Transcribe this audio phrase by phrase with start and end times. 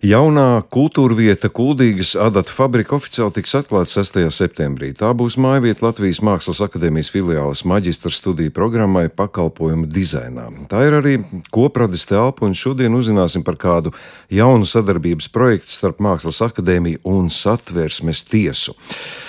[0.00, 4.22] Jaunā kultūra vieta Kuldīgas adata fabrika oficiāli tiks atklāta 6.
[4.32, 4.94] septembrī.
[4.96, 10.46] Tā būs mājvieta Latvijas Mākslas akadēmijas filiāles maģistra studiju programmai pakalpojumu dizainā.
[10.72, 11.12] Tā ir arī
[11.52, 13.92] koprades telpa, un šodien uzzināsim par kādu
[14.32, 18.72] jaunu sadarbības projektu starp Mākslas akadēmiju un satversmes tiesu.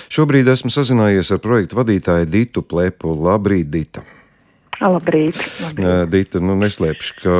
[0.07, 3.11] Šobrīd esmu sazinājies ar projektu vadītāju Ditu Plepu.
[3.27, 4.07] Labrīt, Dita!
[4.81, 6.09] Labrīt, labrīt.
[6.09, 7.35] Dita, nu neslēpšu, ka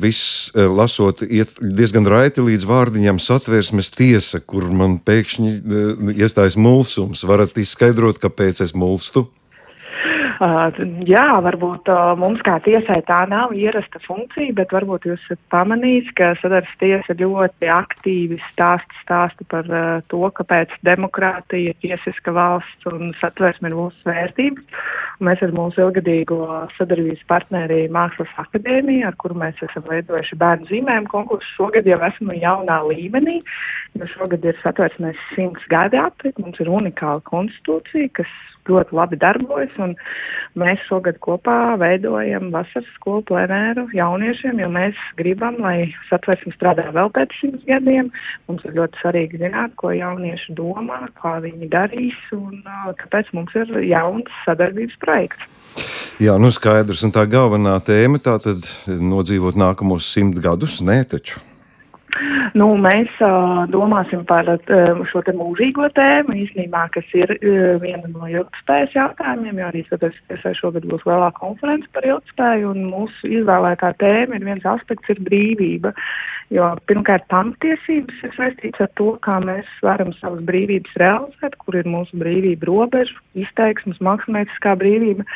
[0.00, 5.52] viss lasot iet diezgan raiti līdz vārdiņam satversmes tiesa, kur man pēkšņi
[6.16, 7.26] iestājas mulsums.
[7.28, 9.26] Varat izskaidrot, kāpēc es mulstu?
[10.36, 10.68] Uh,
[11.08, 16.10] jā, varbūt uh, mums kā tiesai tā nav ierasta funkcija, bet varbūt jūs esat pamanījis,
[16.18, 23.14] ka sadarbs tiesa ļoti aktīvi stāsta stāstu par uh, to, kāpēc demokrātija, tiesiska valsts un
[23.20, 24.82] satversme ir mūsu vērtības.
[25.24, 26.42] Mēs ar mūsu ilgadīgo
[26.76, 32.36] sadarbības partneri Mākslas akadēmiju, ar kuru mēs esam veidojuši bērnu zīmējumu konkursu, šogad jau esmu
[32.36, 33.38] jaunā līmenī,
[34.00, 38.36] jo šogad ir satversmēs simts gadi aprit, mums ir unikāla konstitūcija, kas
[38.70, 39.74] ļoti labi darbojas.
[40.58, 47.12] Mēs šogad kopā veidojam vasaras skolu plenēru jauniešiem, jo mēs gribam, lai satversme strādā vēl
[47.14, 48.10] pēc simts gadiem.
[48.48, 52.62] Mums ir ļoti svarīgi zināt, ko jaunieši domā, kā viņi darīs un
[53.02, 55.52] kāpēc mums ir jauns sadarbības projekts.
[56.22, 61.42] Jā, nu skaidrs, un tā galvenā tēma tā tad nodzīvot nākamos simt gadus, nē, taču.
[62.56, 68.08] Nu, mēs uh, domāsim par uh, šo te mūžīgo tēmu, īstenībā, kas ir uh, viena
[68.08, 73.92] no ilgspējas jautājumiem, jo arī Sabiedriskajai šogad būs lielā konference par ilgspēju, un mūsu izvēlētā
[74.00, 75.92] tēma ir viens aspekts ir brīvība.
[76.54, 81.88] Jo pirmkārt, pamatiesības ir saistīts ar to, kā mēs varam savas brīvības realizēt, kur ir
[81.90, 85.26] mūsu brīvība robeža, izteiksmes, mākslinieckā brīvība.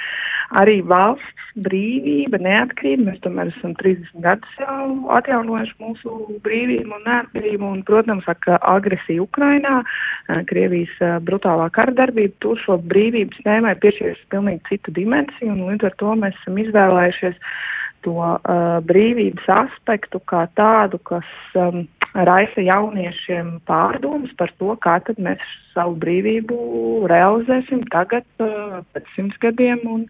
[0.59, 3.05] Arī valsts brīvība, neatkarība.
[3.06, 7.69] Mēs tomēr esam 30 gadus jau atjaunojuši mūsu brīvību un neatkarību.
[7.70, 9.81] Un, protams, ka agresija Ukrainā,
[10.51, 15.55] Krievijas brutālā kara darbība, tur šo brīvības tēmai piešķirs pilnīgi citu dimensiju.
[15.55, 17.38] Un līdz ar to mēs esam izvēlējušies
[18.05, 18.41] to uh,
[18.87, 21.28] brīvības aspektu kā tādu, kas
[21.61, 21.84] um,
[22.15, 25.43] raisa jauniešiem pārdomas par to, kā tad mēs
[25.75, 26.60] savu brīvību
[27.10, 29.84] realizēsim tagad, uh, pēc simts gadiem.
[29.87, 30.06] Un,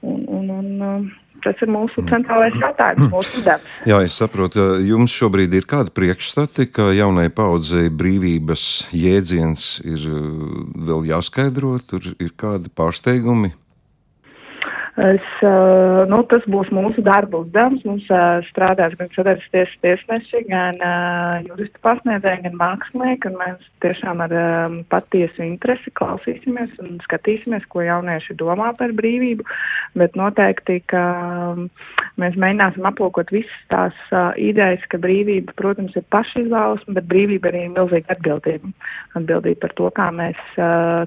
[0.00, 1.06] Un, un, un, um,
[1.42, 3.78] tas ir mūsu centrālais jautājums, mūsu uzdevums.
[3.90, 8.62] Jā, es saprotu, jums šobrīd ir kāda priekšstati, ka jaunai paudzei brīvības
[8.94, 10.28] jēdziens ir uh,
[10.86, 13.56] vēl jāskaidro, tur ir kādi pārsteigumi.
[14.98, 15.26] Es,
[16.10, 17.84] nu, tas būs mūsu darba uzdevums.
[17.86, 18.08] Mums
[18.48, 20.80] strādās gan sadarbības tiesneši, gan
[21.46, 23.30] juristu pasniedzēji, gan mākslinieki.
[23.38, 24.34] Mēs tiešām ar
[24.90, 29.46] patiesu interesi klausīsimies un skatīsimies, ko jaunieši domā par brīvību.
[29.98, 31.04] Bet noteikti, ka
[32.18, 33.94] mēs mēģināsim aplūkot visas tās
[34.34, 38.74] idejas, ka brīvība, protams, ir pašizvēlesme, bet brīvība arī ir milzīga atbildība.
[39.14, 40.42] Atbildība par to, kā mēs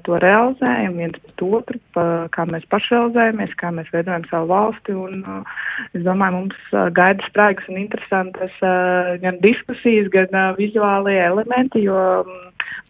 [0.07, 1.83] to realizējam viens pret otru,
[2.31, 4.95] kā mēs pašrealizējamies, kā mēs mēs veidojam savu valsti.
[4.95, 5.57] Un, uh,
[5.97, 11.97] es domāju, mums uh, gaida spraigas un interesantas uh, gan diskusijas, gan vizuālie elementi, jo
[12.21, 12.39] um,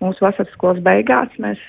[0.04, 1.62] mūsu vasaras skolas beigās mēs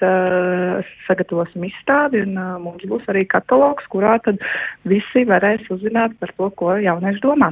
[1.04, 4.40] sagatavosim izstādi un mums būs arī katalogs, kurā tad
[4.88, 7.50] visi varēs uzzināt par to, ko jaunieši domā.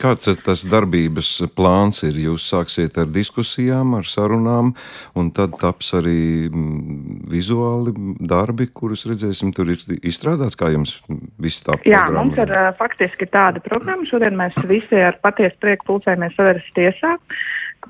[0.00, 2.02] Kāds ir tas darbības plāns?
[2.08, 2.16] Ir?
[2.22, 4.72] Jūs sāksiet ar diskusijām, ar sarunām,
[5.18, 7.92] un tad taps arī mm, vizuāli
[8.32, 9.52] darbi, kurus redzēsim.
[9.56, 10.96] Tur ir izstrādāts, kā jums
[11.42, 11.92] viss tā programma.
[11.92, 14.08] Jā, mums ir faktiski tāda programma.
[14.08, 17.16] Šodien mēs visi ar patiesu prieku pulcējamies saveras tiesā.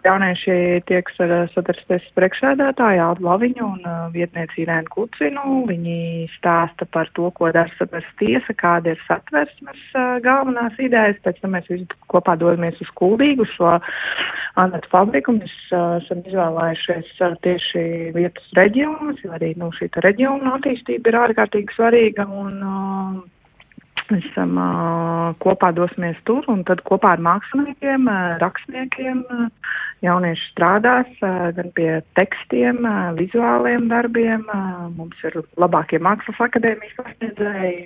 [0.00, 5.42] Jaunieši tieks ar sadarbības priekšsēdētāju Aldu Laviņu un uh, vietnieci Irēnu Kucinu.
[5.68, 5.96] Viņi
[6.32, 11.20] stāsta par to, ko dara sadarbības tiesa, kāda ir satversmes uh, galvenās idejas.
[11.26, 13.76] Pēc tam mēs visi kopā dodamies uz Kuldīgu šo
[14.62, 15.36] Anētu fabriku.
[15.36, 17.12] Mēs esam izvēlējušies
[17.44, 17.84] tieši
[18.16, 22.26] vietas reģionus, jo arī nu, šī reģiona attīstība ir ārkārtīgi svarīga.
[22.42, 23.22] Un, uh,
[24.16, 28.08] esam uh, kopā dosimies tur, un tad kopā ar māksliniekiem,
[28.42, 29.24] rakstniekiem
[30.02, 31.10] jaunieši strādās
[31.56, 32.82] gan pie tekstiem,
[33.18, 34.46] vizuāliem darbiem.
[34.96, 37.84] Mums ir labākie mākslas akadēmijas pasniedzēji,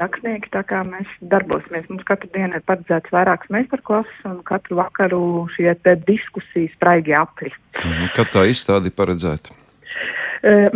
[0.00, 1.86] rakstnieki, tā kā mēs darbosimies.
[1.90, 5.22] Mums katru dienu ir paredzēts vairākas meistarklases, un katru vakaru
[5.56, 5.74] šie
[6.08, 7.52] diskusijas spraigi apli.
[7.82, 8.12] Mhm.
[8.16, 9.65] Kad tā izstāde paredzēta?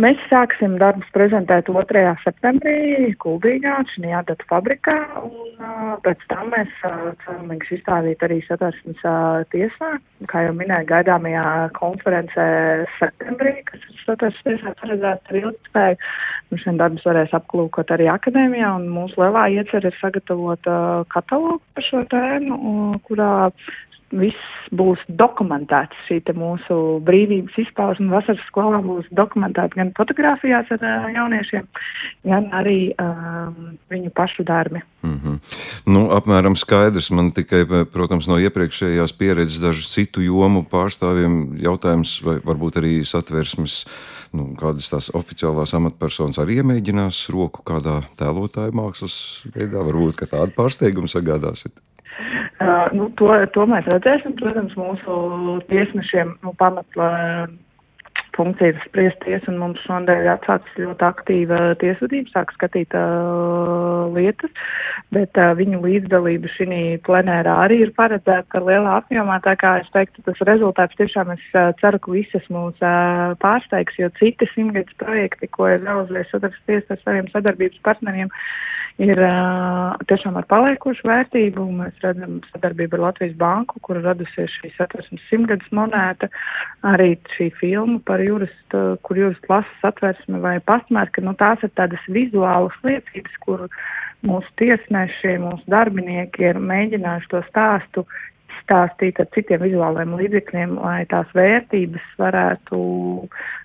[0.01, 2.01] Mēs sāksim darbus prezentēt 2.
[2.23, 9.03] septembrī Kuldīgā, šajā datu fabrikā, un pēc tam mēs cerams izstādīt arī satversmes
[9.53, 9.91] tiesā,
[10.31, 11.45] kā jau minēju, gaidāmajā
[11.77, 12.47] konferencē
[12.97, 16.01] septembrī, kas ir satversmes tiesā paredzēta ar ilgspēju.
[16.51, 20.73] Nu, šiem darbus varēs apklūkot arī akadēmijā, un mūsu lielā iecer ir sagatavot
[21.13, 23.31] katalogu par šo tēmu, kurā
[24.11, 25.97] viss būs dokumentēts.
[26.07, 26.77] Šī mūsu
[27.07, 31.67] brīvības izpausme vasaras skolā būs dokumentēta gan fotografijās ar uh, jauniešiem,
[32.27, 34.81] gan arī um, viņu pašu darbi.
[35.01, 35.37] Mm -hmm.
[35.93, 37.11] nu, apmēram skaidrs.
[37.11, 43.85] Man tikai, protams, no iepriekšējās pieredzes dažu citu jomu pārstāvjiem jautājums, vai varbūt arī satversmes,
[44.33, 49.81] nu, kādas tās oficiālās amatpersonas arī iemēģinās roku kādā tēlotāju mākslas veidā.
[49.81, 51.73] Varbūt, ka tādu pārsteigumu sagādāsit.
[52.61, 54.35] Uh, nu, to, to mēs redzēsim.
[54.37, 55.15] Protams, mūsu
[55.71, 57.11] tiesnešiem nu, pamatla
[58.41, 64.51] funkcija ir spriest tiesu, un mums ir atsācis ļoti aktīva tiesvedība, sāk skatīt uh, lietas,
[65.13, 70.25] bet uh, viņu līdzdalība šī plenērā arī ir paredzēta lielā apjomā, tā kā es teiktu,
[70.25, 75.51] tas rezultāts tiešām es uh, ceru, ka visas mūs uh, pārsteigs, jo citi simtgadus projekti,
[75.53, 78.31] ko ir vēlreiz sadarbības ar saviem sadarbības partneriem,
[79.01, 81.65] ir uh, tiešām ar paliekošu vērtību.
[81.79, 86.29] Mēs redzam sadarbību ar Latvijas banku, kur radusies šī satversmes simtgadus monēta,
[86.87, 92.03] arī šī filma par juristu, kur juristu lases satversme vai pastmērka, nu tās ir tādas
[92.09, 93.67] vizuālas liecības, kur
[94.27, 98.05] mūsu tiesneši, mūsu darbinieki ir mēģinājuši to stāstu
[98.61, 102.79] stāstīt ar citiem vizuāliem līdzekļiem, lai tās vērtības varētu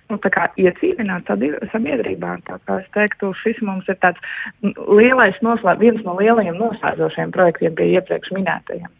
[0.09, 0.19] nu,
[0.63, 1.29] iedzīvināt
[1.71, 2.33] sabiedrībā.
[2.47, 4.19] Tā kā es teiktu, šis mums ir tāds
[4.63, 8.91] lielais noslēg, viens no lielajiem noslēdzošiem projektiem pie iepriekš minētajiem.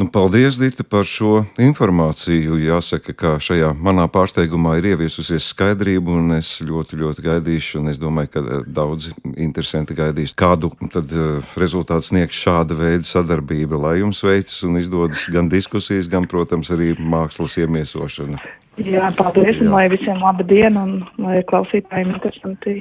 [0.00, 2.54] Nu, paldies, Dita, par šo informāciju.
[2.56, 8.00] Jāsaka, ka šajā manā pārsteigumā ir ieviesusies skaidrība, un es ļoti, ļoti gaidīšu, un es
[8.00, 13.98] domāju, ka eh, daudzi interesanti gaidīs, kādu tad uh, rezultātu sniegs šāda veida sadarbība, lai
[13.98, 18.40] jums veicas un izdodas gan diskusijas, gan, protams, arī mākslas iemiesošana.
[18.86, 22.76] Jā, paldies, un lai visiem laba diena, un lai klausītājiem interesanti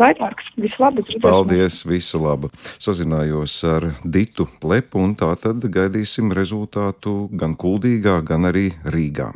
[0.00, 0.48] vairāks.
[0.60, 1.04] Visu labu!
[1.24, 2.52] Paldies, visu labu!
[2.80, 9.32] Sazinājos ar Ditu Plepu, un tā tad gaidīsim rezultātu gan Kuldīgā, gan arī Rīgā.